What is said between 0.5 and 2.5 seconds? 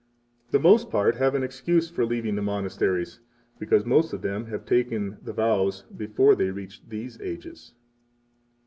most part have an excuse for leaving the